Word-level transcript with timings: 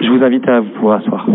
Je 0.00 0.08
vous 0.10 0.22
invite 0.22 0.48
à 0.48 0.60
vous 0.60 0.90
asseoir. 0.90 1.26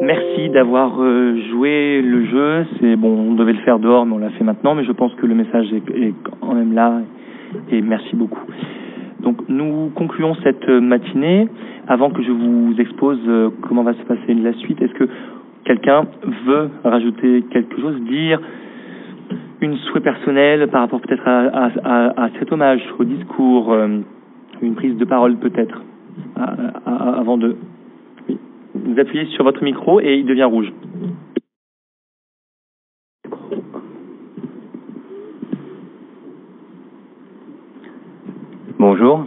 Merci 0.00 0.50
d'avoir 0.50 1.00
euh, 1.00 1.40
joué 1.50 2.02
le 2.02 2.26
jeu. 2.26 2.66
C'est 2.78 2.96
bon, 2.96 3.30
on 3.30 3.34
devait 3.34 3.54
le 3.54 3.60
faire 3.60 3.78
dehors, 3.78 4.04
mais 4.04 4.12
on 4.14 4.18
l'a 4.18 4.28
fait 4.30 4.44
maintenant. 4.44 4.74
Mais 4.74 4.84
je 4.84 4.92
pense 4.92 5.14
que 5.14 5.24
le 5.24 5.34
message 5.34 5.72
est, 5.72 5.90
est 5.96 6.14
quand 6.40 6.54
même 6.54 6.74
là. 6.74 7.00
Et 7.70 7.80
merci 7.80 8.14
beaucoup. 8.14 8.44
Donc, 9.20 9.48
nous 9.48 9.90
concluons 9.94 10.34
cette 10.42 10.68
matinée. 10.68 11.48
Avant 11.88 12.10
que 12.10 12.22
je 12.22 12.30
vous 12.30 12.74
expose 12.78 13.20
euh, 13.26 13.48
comment 13.62 13.82
va 13.84 13.94
se 13.94 14.02
passer 14.02 14.34
la 14.34 14.52
suite, 14.54 14.82
est-ce 14.82 14.92
que 14.92 15.08
quelqu'un 15.64 16.04
veut 16.46 16.68
rajouter 16.84 17.42
quelque 17.50 17.80
chose, 17.80 17.98
dire 18.02 18.38
une 19.64 19.78
souhait 19.78 20.00
personnel 20.00 20.68
par 20.68 20.82
rapport 20.82 21.00
peut-être 21.00 21.26
à, 21.26 22.28
cet 22.38 22.52
hommage, 22.52 22.82
au 22.98 23.04
discours, 23.04 23.72
euh, 23.72 24.00
une 24.60 24.74
prise 24.74 24.96
de 24.96 25.04
parole 25.04 25.36
peut-être, 25.36 25.82
avant 26.86 27.38
de... 27.38 27.56
Vous 28.74 29.00
appuyez 29.00 29.26
sur 29.26 29.44
votre 29.44 29.62
micro 29.62 30.00
et 30.00 30.16
il 30.16 30.26
devient 30.26 30.44
rouge. 30.44 30.70
Bonjour. 38.78 39.24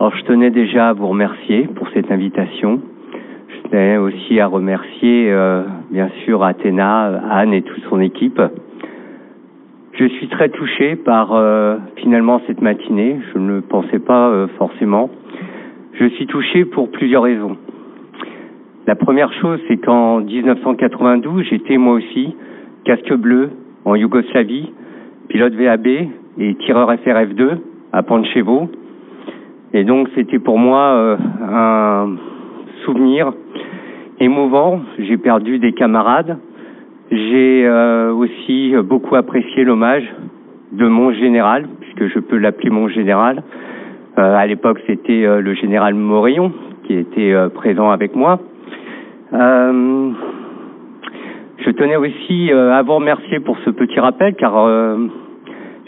Alors 0.00 0.16
je 0.16 0.24
tenais 0.24 0.50
déjà 0.50 0.88
à 0.88 0.92
vous 0.94 1.08
remercier 1.08 1.68
pour 1.74 1.88
cette 1.90 2.10
invitation. 2.10 2.80
Je 3.48 3.68
tenais 3.68 3.98
aussi 3.98 4.40
à 4.40 4.46
remercier 4.46 5.30
euh, 5.30 5.64
bien 5.90 6.08
sûr 6.24 6.42
Athéna, 6.42 7.20
Anne 7.30 7.52
et 7.52 7.62
toute 7.62 7.82
son 7.90 8.00
équipe. 8.00 8.40
Je 9.96 10.06
suis 10.06 10.26
très 10.26 10.48
touché 10.48 10.96
par 10.96 11.34
euh, 11.34 11.76
finalement 11.96 12.40
cette 12.48 12.60
matinée. 12.60 13.20
Je 13.32 13.38
ne 13.38 13.54
le 13.54 13.60
pensais 13.60 14.00
pas 14.00 14.28
euh, 14.28 14.48
forcément. 14.58 15.08
Je 15.92 16.06
suis 16.06 16.26
touché 16.26 16.64
pour 16.64 16.90
plusieurs 16.90 17.22
raisons. 17.22 17.56
La 18.88 18.96
première 18.96 19.32
chose, 19.34 19.60
c'est 19.68 19.76
qu'en 19.76 20.18
1992, 20.18 21.44
j'étais 21.48 21.76
moi 21.76 21.94
aussi 21.94 22.34
casque 22.84 23.14
bleu 23.14 23.50
en 23.84 23.94
Yougoslavie, 23.94 24.72
pilote 25.28 25.54
VAB 25.54 25.86
et 25.86 26.54
tireur 26.66 26.92
FRF2 26.92 27.58
à 27.92 28.02
Panchevo. 28.02 28.68
Et 29.74 29.84
donc 29.84 30.08
c'était 30.16 30.40
pour 30.40 30.58
moi 30.58 30.80
euh, 30.96 31.16
un 31.40 32.16
souvenir 32.84 33.32
émouvant. 34.18 34.80
J'ai 34.98 35.18
perdu 35.18 35.60
des 35.60 35.72
camarades. 35.72 36.36
J'ai 37.10 37.66
euh, 37.66 38.12
aussi 38.12 38.74
beaucoup 38.82 39.14
apprécié 39.14 39.64
l'hommage 39.64 40.04
de 40.72 40.88
mon 40.88 41.12
général, 41.12 41.66
puisque 41.80 42.12
je 42.12 42.18
peux 42.18 42.38
l'appeler 42.38 42.70
mon 42.70 42.88
général. 42.88 43.42
Euh, 44.18 44.36
à 44.36 44.46
l'époque, 44.46 44.80
c'était 44.86 45.24
euh, 45.24 45.40
le 45.40 45.54
général 45.54 45.94
Morillon 45.94 46.52
qui 46.84 46.94
était 46.94 47.32
euh, 47.32 47.48
présent 47.48 47.90
avec 47.90 48.14
moi. 48.14 48.38
Euh, 49.32 50.10
je 51.58 51.70
tenais 51.70 51.96
aussi 51.96 52.52
à 52.52 52.82
vous 52.82 52.94
remercier 52.94 53.40
pour 53.40 53.56
ce 53.64 53.70
petit 53.70 53.98
rappel, 53.98 54.34
car 54.34 54.68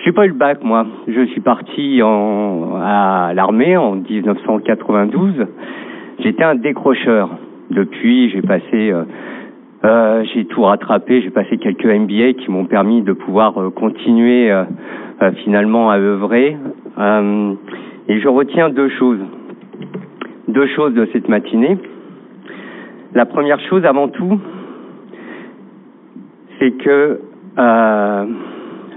j'ai 0.03 0.12
pas 0.12 0.25
eu 0.25 0.28
le 0.28 0.34
bac, 0.34 0.64
moi. 0.64 0.86
Je 1.06 1.27
suis 1.27 1.42
parti 1.42 2.01
en, 2.03 2.77
à 2.83 3.34
l'armée 3.34 3.77
en 3.77 3.97
1992. 3.97 5.34
J'étais 6.20 6.45
un 6.45 6.55
décrocheur. 6.55 7.28
Depuis, 7.70 8.30
j'ai 8.30 8.41
passé 8.41 8.91
euh, 9.85 10.25
j'ai 10.33 10.47
tout 10.47 10.63
rattrapé, 10.63 11.21
j'ai 11.23 11.31
passé 11.31 11.59
quelques 11.59 11.85
MBA 11.85 12.33
qui 12.35 12.51
m'ont 12.51 12.65
permis 12.65 13.03
de 13.03 13.13
pouvoir 13.13 13.61
euh, 13.61 13.71
continuer 13.71 14.51
euh, 14.51 14.65
finalement 15.45 15.91
à 15.91 15.99
œuvrer. 15.99 16.57
et 18.09 18.21
je 18.21 18.29
retiens 18.29 18.71
deux 18.71 18.89
choses. 18.91 19.21
Deux 20.48 20.67
choses 20.69 20.95
de 20.95 21.09
cette 21.13 21.29
matinée. 21.29 21.77
La 23.15 23.27
première 23.27 23.61
chose, 23.69 23.85
avant 23.85 24.09
tout, 24.09 24.41
c'est 26.59 26.73
que 26.73 27.20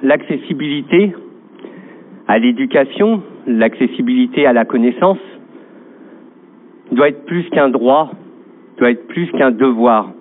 l'accessibilité 0.04 1.14
à 2.28 2.38
l'éducation, 2.38 3.22
l'accessibilité 3.48 4.46
à 4.46 4.54
la 4.54 4.66
connaissance 4.66 5.18
doit 6.92 7.10
être 7.10 7.26
plus 7.26 7.50
qu'un 7.50 7.70
droit, 7.70 8.12
doit 8.78 8.92
être 8.92 9.08
plus 9.08 9.28
qu'un 9.32 9.52
devoir 9.52 10.12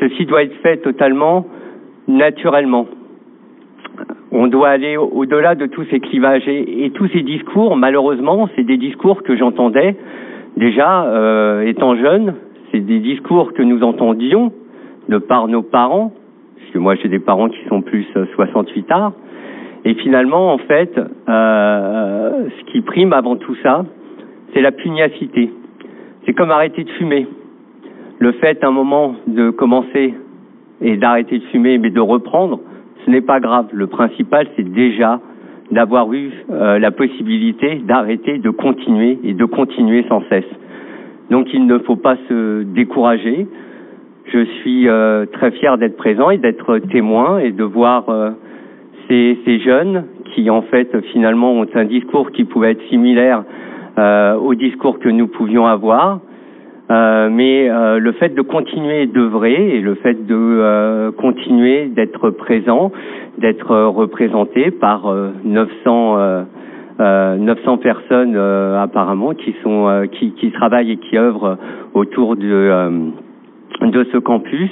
Ceci 0.00 0.26
doit 0.26 0.42
être 0.42 0.56
fait 0.62 0.78
totalement 0.78 1.46
naturellement. 2.08 2.86
On 4.30 4.48
doit 4.48 4.68
aller 4.68 4.96
au-delà 4.96 5.54
de 5.54 5.66
tous 5.66 5.84
ces 5.90 6.00
clivages 6.00 6.46
et, 6.46 6.90
tous 6.94 7.08
ces 7.08 7.22
discours, 7.22 7.76
malheureusement, 7.76 8.48
c'est 8.54 8.64
des 8.64 8.76
discours 8.76 9.22
que 9.22 9.36
j'entendais 9.36 9.96
déjà 10.56 11.04
euh, 11.04 11.62
étant 11.62 11.96
jeune, 11.96 12.34
c'est 12.70 12.80
des 12.80 12.98
discours 12.98 13.52
que 13.52 13.62
nous 13.62 13.82
entendions 13.82 14.52
de 15.08 15.18
par 15.18 15.48
nos 15.48 15.62
parents, 15.62 16.12
puisque 16.56 16.76
moi 16.76 16.94
j'ai 16.96 17.08
des 17.08 17.18
parents 17.18 17.48
qui 17.48 17.62
sont 17.68 17.82
plus 17.82 18.06
68 18.34 18.92
ans, 18.92 19.12
et 19.84 19.94
finalement, 19.94 20.52
en 20.52 20.58
fait, 20.58 20.98
euh, 21.28 22.48
ce 22.58 22.72
qui 22.72 22.80
prime 22.80 23.12
avant 23.12 23.36
tout 23.36 23.54
ça, 23.62 23.84
c'est 24.52 24.60
la 24.60 24.72
pugnacité. 24.72 25.50
C'est 26.24 26.32
comme 26.32 26.50
arrêter 26.50 26.82
de 26.82 26.90
fumer 26.90 27.26
le 28.18 28.32
fait 28.32 28.62
un 28.64 28.70
moment 28.70 29.14
de 29.26 29.50
commencer 29.50 30.14
et 30.80 30.96
d'arrêter 30.96 31.38
de 31.38 31.44
fumer, 31.44 31.78
mais 31.78 31.90
de 31.90 32.00
reprendre, 32.00 32.60
ce 33.04 33.10
n'est 33.10 33.20
pas 33.20 33.40
grave. 33.40 33.66
Le 33.72 33.86
principal, 33.86 34.46
c'est 34.56 34.70
déjà 34.70 35.20
d'avoir 35.70 36.12
eu 36.12 36.30
euh, 36.50 36.78
la 36.78 36.90
possibilité 36.90 37.76
d'arrêter, 37.84 38.38
de 38.38 38.50
continuer 38.50 39.18
et 39.24 39.34
de 39.34 39.44
continuer 39.44 40.04
sans 40.08 40.22
cesse. 40.28 40.44
Donc 41.30 41.52
il 41.52 41.66
ne 41.66 41.78
faut 41.78 41.96
pas 41.96 42.16
se 42.28 42.62
décourager. 42.62 43.46
Je 44.32 44.44
suis 44.60 44.88
euh, 44.88 45.26
très 45.26 45.50
fier 45.52 45.76
d'être 45.78 45.96
présent 45.96 46.30
et 46.30 46.38
d'être 46.38 46.78
témoin 46.78 47.38
et 47.38 47.52
de 47.52 47.64
voir 47.64 48.08
euh, 48.08 48.30
ces, 49.08 49.38
ces, 49.44 49.58
jeunes 49.60 50.04
qui 50.34 50.50
en 50.50 50.62
fait 50.62 51.00
finalement 51.12 51.52
ont 51.52 51.66
un 51.74 51.84
discours 51.84 52.30
qui 52.30 52.44
pouvait 52.44 52.72
être 52.72 52.82
similaire 52.88 53.44
euh, 53.98 54.34
au 54.36 54.54
discours 54.54 54.98
que 54.98 55.08
nous 55.08 55.26
pouvions 55.26 55.66
avoir 55.66 56.20
euh, 56.88 57.28
mais 57.30 57.68
euh, 57.68 57.98
le 57.98 58.12
fait 58.12 58.34
de 58.34 58.42
continuer 58.42 59.06
d'œuvrer 59.06 59.76
et 59.76 59.80
le 59.80 59.96
fait 59.96 60.24
de 60.26 60.36
euh, 60.36 61.10
continuer 61.10 61.86
d'être 61.86 62.30
présent, 62.30 62.92
d'être 63.38 63.74
représenté 63.86 64.70
par 64.70 65.12
900 65.44 66.46
900 66.98 67.76
personnes 67.78 68.36
apparemment 68.36 69.34
qui 69.34 69.54
sont 69.62 70.08
qui, 70.12 70.32
qui 70.32 70.50
travaillent 70.52 70.92
et 70.92 70.96
qui 70.96 71.18
œuvrent 71.18 71.58
autour 71.92 72.36
de 72.36 73.10
de 73.82 74.06
ce 74.12 74.16
campus. 74.16 74.70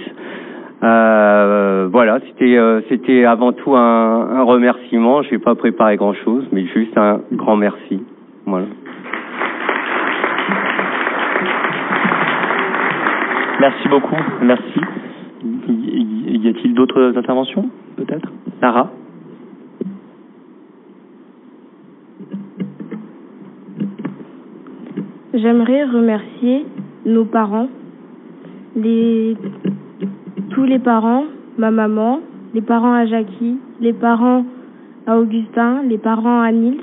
voilà, 0.81 2.21
c'était 2.29 2.59
c'était 2.89 3.25
avant 3.25 3.53
tout 3.53 3.75
un, 3.75 4.29
un 4.37 4.43
remerciement. 4.45 5.23
Je 5.23 5.33
n'ai 5.33 5.39
pas 5.39 5.55
préparé 5.55 5.97
grand 5.97 6.15
chose, 6.15 6.45
mais 6.53 6.65
juste 6.67 6.97
un 6.97 7.21
grand 7.33 7.57
merci. 7.57 8.03
Voilà. 8.47 8.67
Merci 13.65 13.89
beaucoup. 13.89 14.17
Merci. 14.43 14.79
Y 15.43 16.49
a-t-il 16.49 16.75
d'autres 16.75 17.15
interventions, 17.17 17.71
peut-être? 17.97 18.31
Sarah 18.61 18.91
J'aimerais 25.33 25.85
remercier 25.85 26.67
nos 27.07 27.25
parents, 27.25 27.69
les, 28.77 29.35
tous 30.51 30.65
les 30.65 30.79
parents, 30.79 31.25
ma 31.57 31.71
maman, 31.71 32.21
les 32.53 32.61
parents 32.61 32.93
à 32.93 33.07
Jackie, 33.07 33.57
les 33.81 33.95
parents 33.95 34.45
à 35.07 35.19
Augustin, 35.19 35.83
les 35.89 35.97
parents 35.97 36.43
à 36.43 36.53
Nils, 36.53 36.83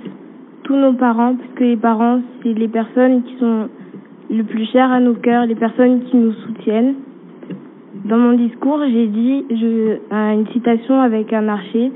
tous 0.63 0.75
nos 0.75 0.93
parents, 0.93 1.35
parce 1.35 1.53
que 1.53 1.63
les 1.63 1.77
parents, 1.77 2.21
c'est 2.41 2.53
les 2.53 2.67
personnes 2.67 3.21
qui 3.21 3.37
sont 3.37 3.69
le 4.31 4.43
plus 4.43 4.65
cher 4.71 4.89
à 4.89 4.99
nos 4.99 5.13
cœurs, 5.13 5.45
les 5.45 5.55
personnes 5.55 6.03
qui 6.05 6.15
nous 6.15 6.31
soutiennent. 6.31 6.95
Dans 8.05 8.17
mon 8.17 8.33
discours, 8.33 8.79
j'ai 8.87 9.07
dit 9.07 9.45
je, 9.49 9.97
une 10.09 10.47
citation 10.53 10.99
avec 10.99 11.33
un 11.33 11.47
archer. 11.49 11.91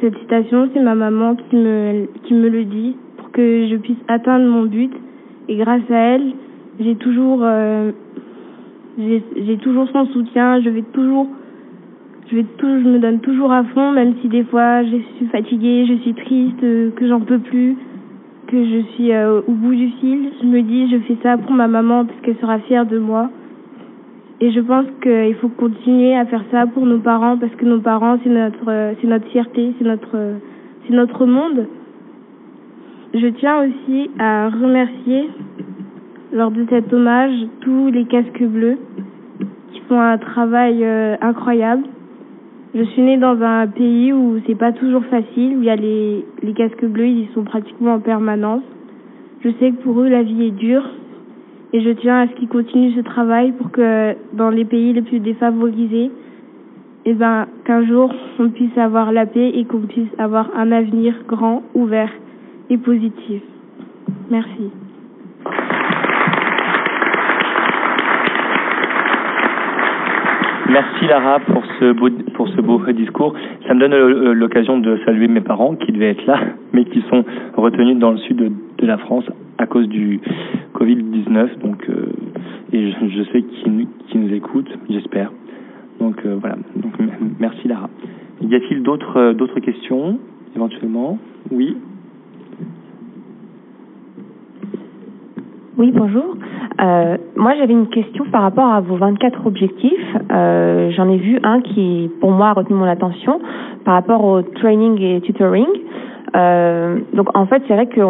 Cette 0.00 0.16
citation, 0.18 0.68
c'est 0.72 0.80
ma 0.80 0.94
maman 0.94 1.36
qui 1.36 1.56
me, 1.56 2.06
qui 2.24 2.34
me 2.34 2.48
le 2.48 2.64
dit 2.64 2.96
pour 3.18 3.30
que 3.30 3.66
je 3.70 3.76
puisse 3.76 3.98
atteindre 4.08 4.46
mon 4.46 4.64
but. 4.64 4.92
Et 5.48 5.56
grâce 5.56 5.88
à 5.90 5.96
elle, 5.96 6.32
j'ai 6.80 6.96
toujours, 6.96 7.40
euh, 7.42 7.92
toujours 9.62 9.88
son 9.92 10.06
soutien. 10.06 10.60
Je 10.62 10.70
vais 10.70 10.84
toujours, 10.94 11.28
je 12.30 12.36
vais 12.36 12.46
toujours, 12.56 12.82
je 12.82 12.88
me 12.88 12.98
donne 12.98 13.20
toujours 13.20 13.52
à 13.52 13.64
fond, 13.64 13.92
même 13.92 14.14
si 14.22 14.28
des 14.28 14.44
fois 14.44 14.82
je 14.82 14.96
suis 15.16 15.26
fatiguée, 15.26 15.84
je 15.86 15.94
suis 16.02 16.14
triste, 16.14 16.60
que 16.60 17.06
j'en 17.06 17.20
peux 17.20 17.38
plus 17.38 17.76
que 18.46 18.64
je 18.64 18.80
suis 18.94 19.12
euh, 19.12 19.40
au 19.46 19.52
bout 19.52 19.74
du 19.74 19.90
fil. 20.00 20.30
Je 20.40 20.46
me 20.46 20.62
dis, 20.62 20.90
je 20.90 20.98
fais 20.98 21.16
ça 21.22 21.36
pour 21.36 21.52
ma 21.52 21.68
maman 21.68 22.04
parce 22.04 22.20
qu'elle 22.20 22.36
sera 22.36 22.58
fière 22.60 22.86
de 22.86 22.98
moi. 22.98 23.30
Et 24.40 24.50
je 24.50 24.60
pense 24.60 24.84
qu'il 25.02 25.34
faut 25.36 25.48
continuer 25.48 26.14
à 26.14 26.26
faire 26.26 26.44
ça 26.50 26.66
pour 26.66 26.84
nos 26.84 26.98
parents 26.98 27.38
parce 27.38 27.54
que 27.54 27.64
nos 27.64 27.80
parents, 27.80 28.18
c'est 28.22 28.30
notre, 28.30 28.94
c'est 29.00 29.06
notre 29.06 29.26
fierté, 29.28 29.72
c'est 29.78 29.84
notre, 29.84 30.16
c'est 30.86 30.94
notre 30.94 31.24
monde. 31.26 31.66
Je 33.14 33.28
tiens 33.28 33.64
aussi 33.64 34.10
à 34.18 34.50
remercier, 34.50 35.30
lors 36.32 36.50
de 36.50 36.66
cet 36.68 36.92
hommage, 36.92 37.32
tous 37.60 37.90
les 37.90 38.04
casques 38.04 38.42
bleus 38.42 38.76
qui 39.72 39.80
font 39.88 40.00
un 40.00 40.18
travail 40.18 40.84
euh, 40.84 41.16
incroyable. 41.22 41.84
Je 42.78 42.82
suis 42.84 43.00
née 43.00 43.16
dans 43.16 43.40
un 43.40 43.66
pays 43.68 44.12
où 44.12 44.38
c'est 44.46 44.54
pas 44.54 44.70
toujours 44.70 45.02
facile, 45.06 45.56
où 45.56 45.62
il 45.62 45.64
y 45.64 45.70
a 45.70 45.76
les, 45.76 46.26
casques 46.54 46.84
bleus, 46.84 47.06
ils 47.06 47.20
y 47.20 47.28
sont 47.32 47.42
pratiquement 47.42 47.94
en 47.94 48.00
permanence. 48.00 48.64
Je 49.42 49.48
sais 49.58 49.70
que 49.70 49.82
pour 49.82 49.98
eux, 50.02 50.08
la 50.08 50.22
vie 50.22 50.44
est 50.44 50.50
dure, 50.50 50.86
et 51.72 51.80
je 51.80 51.88
tiens 51.88 52.20
à 52.20 52.28
ce 52.28 52.34
qu'ils 52.34 52.48
continuent 52.48 52.94
ce 52.94 53.00
travail 53.00 53.52
pour 53.52 53.70
que 53.70 54.14
dans 54.34 54.50
les 54.50 54.66
pays 54.66 54.92
les 54.92 55.00
plus 55.00 55.20
défavorisés, 55.20 56.10
eh 57.06 57.14
ben, 57.14 57.46
qu'un 57.64 57.86
jour 57.86 58.14
on 58.38 58.50
puisse 58.50 58.76
avoir 58.76 59.10
la 59.10 59.24
paix 59.24 59.52
et 59.54 59.64
qu'on 59.64 59.80
puisse 59.80 60.12
avoir 60.18 60.50
un 60.54 60.70
avenir 60.70 61.14
grand, 61.26 61.62
ouvert 61.74 62.12
et 62.68 62.76
positif. 62.76 63.40
Merci. 64.30 64.70
Merci 70.68 71.06
Lara 71.06 71.38
pour 71.40 71.62
ce 71.78 71.92
beau 71.92 72.08
pour 72.34 72.48
ce 72.48 72.60
beau 72.60 72.80
discours. 72.92 73.34
Ça 73.68 73.74
me 73.74 73.80
donne 73.80 73.92
euh, 73.92 74.32
l'occasion 74.32 74.78
de 74.78 74.98
saluer 75.04 75.28
mes 75.28 75.40
parents 75.40 75.76
qui 75.76 75.92
devaient 75.92 76.10
être 76.10 76.26
là, 76.26 76.40
mais 76.72 76.84
qui 76.84 77.02
sont 77.08 77.24
retenus 77.56 77.96
dans 77.98 78.10
le 78.10 78.18
sud 78.18 78.36
de, 78.78 78.86
la 78.86 78.98
France 78.98 79.24
à 79.58 79.66
cause 79.66 79.88
du 79.88 80.20
Covid-19. 80.74 81.58
Donc, 81.60 81.88
euh, 81.88 82.06
et 82.72 82.90
je, 82.90 83.08
je 83.08 83.22
sais 83.32 83.42
qu'ils 83.42 83.86
qui 84.08 84.18
nous 84.18 84.32
écoutent, 84.34 84.72
j'espère. 84.90 85.30
Donc 86.00 86.16
euh, 86.26 86.36
voilà. 86.40 86.56
Donc 86.74 86.92
merci 87.38 87.68
Lara. 87.68 87.88
Y 88.42 88.54
a-t-il 88.54 88.82
d'autres 88.82 89.16
euh, 89.18 89.34
d'autres 89.34 89.60
questions 89.60 90.18
éventuellement? 90.54 91.18
Oui? 91.50 91.76
Oui, 95.78 95.92
bonjour. 95.94 96.36
Euh, 96.80 97.18
moi, 97.36 97.52
j'avais 97.58 97.74
une 97.74 97.88
question 97.88 98.24
par 98.32 98.40
rapport 98.40 98.72
à 98.72 98.80
vos 98.80 98.96
24 98.96 99.46
objectifs. 99.46 100.16
Euh, 100.32 100.90
J'en 100.96 101.06
ai 101.10 101.18
vu 101.18 101.38
un 101.42 101.60
qui, 101.60 102.10
pour 102.18 102.30
moi, 102.30 102.48
a 102.48 102.52
retenu 102.54 102.76
mon 102.76 102.86
attention 102.86 103.40
par 103.84 103.92
rapport 103.92 104.24
au 104.24 104.40
training 104.40 104.98
et 105.02 105.20
tutoring. 105.20 105.66
Euh, 106.34 106.98
donc 107.12 107.28
en 107.36 107.46
fait, 107.46 107.62
c'est 107.68 107.74
vrai 107.74 107.86
que 107.86 108.00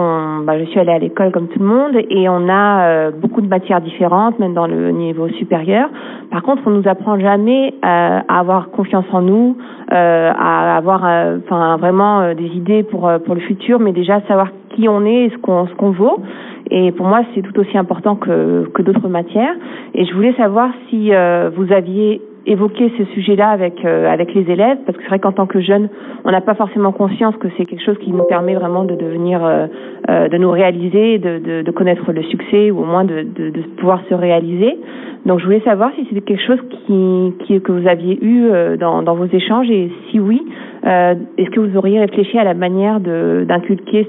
bah, 0.45 0.59
je 0.59 0.65
suis 0.67 0.81
allée 0.81 0.93
à 0.93 0.99
l'école 0.99 1.33
comme 1.33 1.49
tout 1.49 1.59
le 1.59 1.67
monde 1.67 1.97
et 2.09 2.29
on 2.29 2.49
a 2.49 2.87
euh, 2.87 3.11
beaucoup 3.11 3.41
de 3.41 3.49
matières 3.49 3.81
différentes, 3.81 4.39
même 4.39 4.55
dans 4.55 4.67
le 4.67 4.91
niveau 4.91 5.29
supérieur. 5.31 5.89
Par 6.31 6.43
contre, 6.43 6.63
on 6.67 6.71
nous 6.71 6.89
apprend 6.89 7.19
jamais 7.19 7.75
euh, 7.85 8.21
à 8.29 8.39
avoir 8.39 8.71
confiance 8.71 9.05
en 9.13 9.23
nous, 9.23 9.57
euh, 9.93 10.33
à 10.37 10.77
avoir, 10.77 11.05
euh, 11.05 11.39
enfin 11.45 11.77
vraiment 11.77 12.33
des 12.35 12.47
idées 12.47 12.85
pour 12.85 13.11
pour 13.25 13.35
le 13.35 13.41
futur, 13.41 13.81
mais 13.81 13.93
déjà 13.93 14.21
savoir 14.23 14.49
qui 14.71 14.89
on 14.89 15.05
est 15.05 15.27
et 15.27 15.31
ce 15.31 15.37
qu'on 15.39 15.67
ce 15.67 15.75
qu'on 15.75 15.91
vaut. 15.91 16.23
Et 16.71 16.93
pour 16.93 17.07
moi, 17.07 17.23
c'est 17.35 17.43
tout 17.43 17.59
aussi 17.61 17.77
important 17.79 18.17
que 18.17 18.69
que 18.75 18.83
d'autres 18.83 19.09
matières. 19.09 19.55
Et 19.95 20.05
je 20.05 20.15
voulais 20.15 20.35
savoir 20.35 20.71
si 20.91 21.11
vous 21.11 21.73
aviez 21.73 22.21
évoquer 22.47 22.93
ce 22.97 23.05
sujet-là 23.15 23.51
avec 23.51 23.85
euh, 23.85 24.09
avec 24.09 24.33
les 24.35 24.49
élèves 24.51 24.79
parce 24.87 24.97
que 24.97 25.03
c'est 25.03 25.09
vrai 25.09 25.19
qu'en 25.19 25.33
tant 25.33 25.47
que 25.47 25.61
jeune, 25.61 25.89
on 26.25 26.31
n'a 26.31 26.41
pas 26.41 26.55
forcément 26.55 26.93
conscience 26.93 27.35
que 27.37 27.49
c'est 27.57 27.65
quelque 27.65 27.85
chose 27.85 27.99
qui 27.99 28.13
nous 28.13 28.23
permet 28.23 28.55
vraiment 28.55 28.85
de 28.85 28.95
devenir 28.95 29.45
euh, 29.45 29.67
euh, 30.09 30.29
de 30.29 30.39
nous 30.39 30.51
réaliser, 30.51 31.19
de, 31.19 31.39
de, 31.39 31.63
de, 31.63 31.71
connaître 31.73 32.13
le 32.13 32.23
succès 32.23 32.71
ou 32.71 32.81
au 32.81 32.85
moins 32.85 33.05
de, 33.05 33.23
de, 33.23 33.51
de, 33.51 33.63
pouvoir 33.77 34.01
se 34.09 34.15
réaliser. 34.15 34.79
Donc 35.27 35.41
je 35.41 35.45
voulais 35.45 35.61
savoir 35.61 35.91
si 35.97 36.07
c'était 36.09 36.21
quelque 36.21 36.47
chose 36.47 36.61
qui, 36.71 37.33
qui 37.45 37.61
que 37.61 37.73
vous 37.73 37.89
aviez 37.89 38.17
eu 38.25 38.49
dans, 38.79 39.03
dans 39.03 39.17
vos 39.17 39.27
échanges 39.27 39.69
et 39.71 39.91
si 40.09 40.21
oui, 40.21 40.41
est-ce 40.85 41.51
que 41.51 41.59
vous 41.59 41.77
auriez 41.77 41.99
réfléchi 41.99 42.39
à 42.39 42.45
la 42.45 42.55
manière 42.55 43.01
d'inculquer 43.01 44.07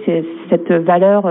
cette 0.51 0.71
valeur 0.71 1.25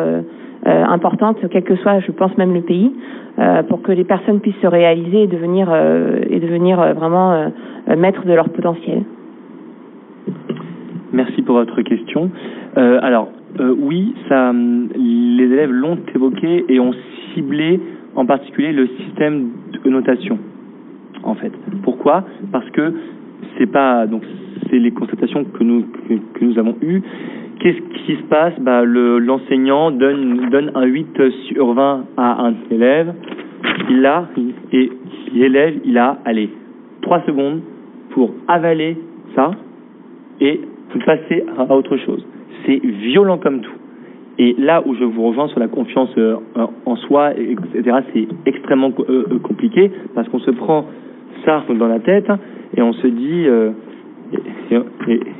importante, 0.67 1.39
quel 1.51 1.63
que 1.63 1.77
soit, 1.77 2.01
je 2.01 2.13
pense 2.13 2.37
même 2.37 2.55
le 2.55 2.63
pays, 2.63 2.93
euh, 3.39 3.63
pour 3.65 3.83
que 3.83 3.93
les 3.93 4.05
personnes 4.05 4.41
puissent 4.41 4.61
se 4.63 4.67
réaliser 4.67 5.25
et 5.25 5.27
devenir, 5.27 5.69
euh, 5.71 6.21
et 6.31 6.41
devenir 6.41 6.81
euh, 6.81 6.95
vraiment 6.95 7.53
maîtres 7.95 8.25
de 8.25 8.33
leur 8.33 8.49
potentiel. 8.49 9.03
Merci 11.13 11.43
pour 11.43 11.57
votre 11.57 11.83
question. 11.83 12.31
alors, 12.75 13.29
oui, 13.59 14.15
ça, 14.29 14.53
les 14.53 15.45
élèves 15.45 15.71
l'ont 15.71 15.99
évoqué 16.15 16.65
et 16.69 16.81
ont 16.81 16.93
ciblé 17.33 17.81
en 18.17 18.27
particulier 18.27 18.73
le 18.73 18.89
système 18.99 19.51
de 19.85 19.91
notation. 19.91 20.39
En 21.23 21.35
fait, 21.35 21.53
pourquoi? 21.83 22.25
Parce 22.53 22.69
que 22.71 22.93
c'est 23.59 23.71
pas 23.71 24.06
donc 24.06 24.23
c'est 24.71 24.79
les 24.79 24.91
constatations 24.91 25.44
que 25.44 25.62
nous 25.62 25.85
que, 26.09 26.44
nous 26.44 26.59
avons 26.59 26.77
eues. 26.83 27.03
Qu'est-ce 27.61 27.81
qui 28.05 28.17
se 28.17 28.23
passe? 28.25 28.53
Bah, 28.61 28.85
L'enseignant 28.85 29.91
donne, 29.91 30.50
donne 30.50 30.73
un 30.75 30.85
8 30.85 31.31
sur 31.49 31.73
20 31.73 32.05
à 32.17 32.47
un 32.47 32.55
élève, 32.71 33.15
il 33.91 34.05
a, 34.05 34.29
et 34.73 34.91
l'élève, 35.33 35.81
il 35.85 35.97
a, 35.97 36.19
allez, 36.27 36.50
3 37.03 37.23
secondes 37.27 37.62
pour 38.11 38.33
avaler 38.47 38.99
ça 39.35 39.53
et 40.41 40.61
passer 41.05 41.44
à 41.56 41.75
autre 41.75 41.97
chose. 41.99 42.25
C'est 42.65 42.81
violent 42.85 43.38
comme 43.38 43.61
tout. 43.61 43.73
Et 44.38 44.55
là 44.59 44.83
où 44.87 44.94
je 44.94 45.05
vous 45.05 45.29
rejoins 45.29 45.49
sur 45.49 45.61
la 45.61 45.69
confiance 45.69 46.11
euh, 46.19 46.37
en 46.85 46.97
soi, 46.97 47.33
etc., 47.33 47.99
c'est 48.12 48.29
extrêmement 48.44 48.93
euh, 49.09 49.38
compliqué 49.43 49.91
parce 50.15 50.29
qu'on 50.29 50.41
se 50.41 50.50
prend 50.50 50.87
ça 51.44 51.64
dans 51.69 51.88
la 51.88 52.00
tête 52.00 52.31
et 52.76 52.82
on 52.82 52.93
se 52.93 53.06
dit, 53.06 53.46
et, 54.70 54.78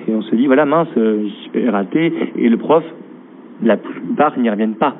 on 0.09 0.23
se 0.23 0.35
dit 0.35 0.47
voilà 0.47 0.65
mince 0.65 0.89
j'ai 1.55 1.69
raté 1.69 2.13
et 2.37 2.49
le 2.49 2.57
prof 2.57 2.85
la 3.63 3.77
plupart 3.77 4.39
n'y 4.39 4.51
reviennent 4.51 4.77
pas 4.77 4.97